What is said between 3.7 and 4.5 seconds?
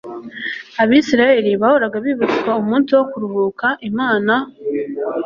Imana